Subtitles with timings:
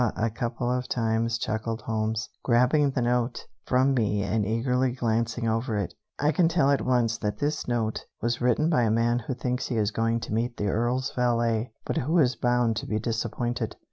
[0.17, 5.77] a couple of times!" chuckled Holmes, grabbing the note from me and eagerly glancing over
[5.77, 5.93] it.
[6.17, 9.67] "I can tell at once that this note was written by a man who thinks
[9.67, 13.75] he is going to meet the Earl's valet, but who is bound to be disappointed."